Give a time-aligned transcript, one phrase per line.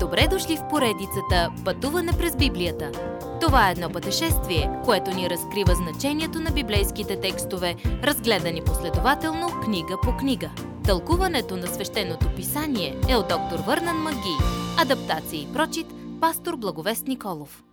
[0.00, 2.92] Добре дошли в поредицата Пътуване през Библията.
[3.40, 10.16] Това е едно пътешествие, което ни разкрива значението на библейските текстове, разгледани последователно книга по
[10.16, 10.50] книга.
[10.84, 14.36] Тълкуването на свещеното писание е от доктор Върнан Маги.
[14.78, 15.86] Адаптация и прочит,
[16.20, 17.64] пастор Благовест Николов.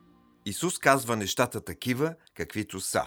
[0.45, 3.03] Исус казва нещата такива, каквито са.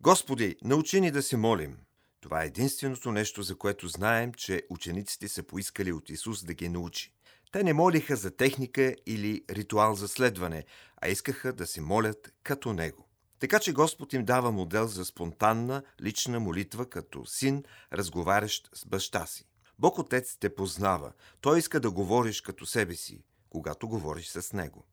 [0.00, 1.76] Господи, научи ни да се молим.
[2.20, 6.68] Това е единственото нещо, за което знаем, че учениците са поискали от Исус да ги
[6.68, 7.12] научи.
[7.52, 10.64] Те не молиха за техника или ритуал за следване,
[11.02, 13.08] а искаха да се молят като Него.
[13.38, 19.26] Така че Господ им дава модел за спонтанна, лична молитва като син, разговарящ с баща
[19.26, 19.44] си.
[19.78, 21.12] Бог Отец те познава.
[21.40, 24.84] Той иска да говориш като себе си, когато говориш с Него.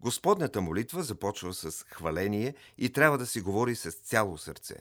[0.00, 4.76] Господнята молитва започва с хваление и трябва да си говори с цяло сърце.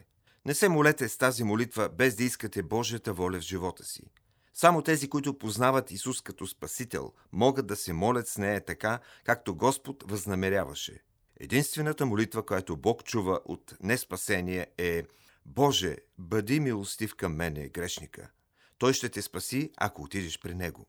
[0.45, 4.03] Не се молете с тази молитва без да искате Божията воля в живота си.
[4.53, 9.55] Само тези, които познават Исус като Спасител, могат да се молят с нея така, както
[9.55, 11.03] Господ възнамеряваше.
[11.39, 15.03] Единствената молитва, която Бог чува от неспасение е
[15.45, 18.29] Боже, бъди милостив към мене, грешника.
[18.77, 20.87] Той ще те спаси, ако отидеш при Него.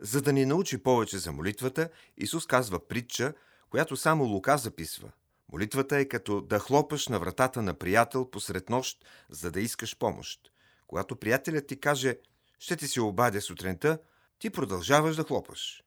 [0.00, 3.34] За да ни научи повече за молитвата, Исус казва притча,
[3.70, 5.12] която само Лука записва.
[5.52, 10.40] Молитвата е като да хлопаш на вратата на приятел посред нощ, за да искаш помощ.
[10.86, 12.18] Когато приятелят ти каже
[12.60, 13.98] ще ти се обадя сутринта,
[14.38, 15.82] ти продължаваш да хлопаш.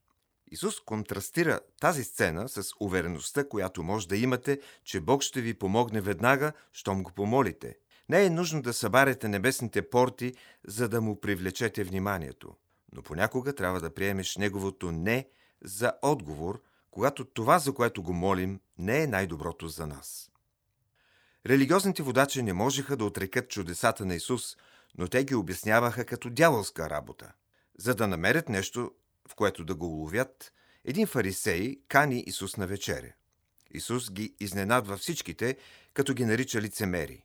[0.51, 6.01] Исус контрастира тази сцена с увереността, която може да имате, че Бог ще ви помогне
[6.01, 7.75] веднага, щом го помолите.
[8.09, 10.33] Не е нужно да събаряте небесните порти,
[10.67, 12.55] за да му привлечете вниманието.
[12.93, 15.27] Но понякога трябва да приемеш неговото не
[15.63, 20.31] за отговор, когато това, за което го молим, не е най-доброто за нас.
[21.45, 24.57] Религиозните водачи не можеха да отрекат чудесата на Исус–
[24.97, 27.33] но те ги обясняваха като дяволска работа.
[27.77, 28.91] За да намерят нещо,
[29.27, 30.53] в което да го уловят,
[30.85, 33.13] един фарисей кани Исус на вечеря.
[33.71, 35.57] Исус ги изненадва всичките,
[35.93, 37.23] като ги нарича лицемери.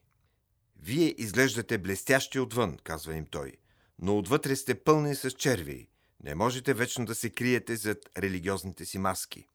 [0.81, 3.53] Вие изглеждате блестящи отвън, казва им той,
[3.99, 5.89] но отвътре сте пълни с черви.
[6.23, 9.47] Не можете вечно да се криете зад религиозните си маски.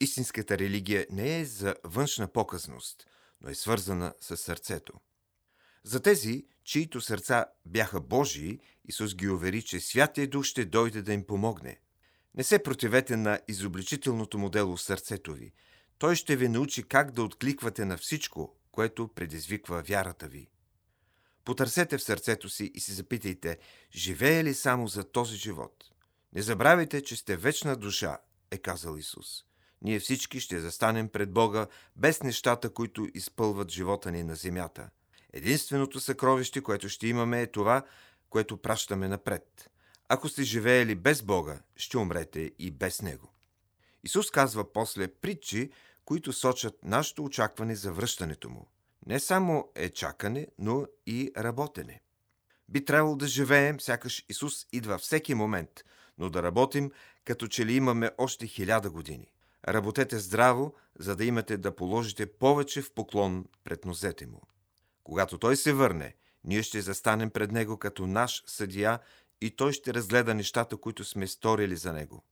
[0.00, 3.06] Истинската религия не е за външна показност,
[3.40, 4.92] но е свързана с сърцето.
[5.84, 11.12] За тези, чието сърца бяха Божии, Исус ги увери, че Святия Дух ще дойде да
[11.12, 11.80] им помогне.
[12.34, 15.52] Не се противете на изобличителното модело в сърцето ви.
[15.98, 20.48] Той ще ви научи как да откликвате на всичко, което предизвиква вярата ви.
[21.44, 23.58] Потърсете в сърцето си и си запитайте,
[23.94, 25.84] живее ли само за този живот?
[26.32, 28.18] Не забравяйте, че сте вечна душа,
[28.50, 29.44] е казал Исус.
[29.82, 31.66] Ние всички ще застанем пред Бога
[31.96, 34.90] без нещата, които изпълват живота ни на земята–
[35.32, 37.82] Единственото съкровище, което ще имаме е това,
[38.30, 39.70] което пращаме напред.
[40.08, 43.32] Ако сте живеели без Бога, ще умрете и без Него.
[44.04, 45.70] Исус казва после притчи,
[46.04, 48.66] които сочат нашето очакване за връщането Му.
[49.06, 52.00] Не само е чакане, но и работене.
[52.68, 55.84] Би трябвало да живеем, сякаш Исус идва всеки момент,
[56.18, 56.90] но да работим,
[57.24, 59.32] като че ли имаме още хиляда години.
[59.68, 64.40] Работете здраво, за да имате да положите повече в поклон пред нозете Му.
[65.12, 66.14] Когато той се върне,
[66.44, 68.98] ние ще застанем пред него като наш съдия
[69.40, 72.24] и той ще разгледа нещата, които сме сторили за него.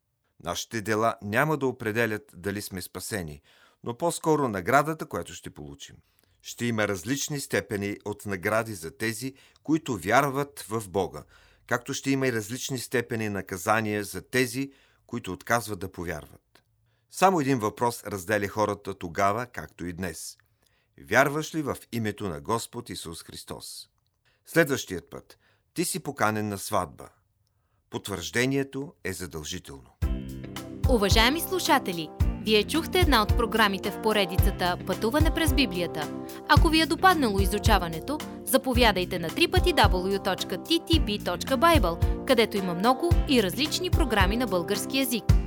[0.44, 3.42] Нашите дела няма да определят дали сме спасени,
[3.84, 5.96] но по-скоро наградата, която ще получим.
[6.42, 11.24] Ще има различни степени от награди за тези, които вярват в Бога,
[11.66, 14.72] както ще има и различни степени наказания за тези,
[15.06, 16.62] които отказват да повярват.
[17.10, 20.36] Само един въпрос разделя хората тогава, както и днес–
[21.08, 23.88] Вярваш ли в името на Господ Исус Христос?
[24.46, 25.38] Следващият път.
[25.74, 27.08] Ти си поканен на сватба.
[27.90, 29.90] Потвърждението е задължително.
[30.88, 32.08] Уважаеми слушатели,
[32.42, 36.24] вие чухте една от програмите в поредицата Пътуване през Библията.
[36.48, 40.64] Ако ви е допаднало изучаването, заповядайте на www.ttb.bible,
[42.26, 45.24] където има много и различни програми на български язик.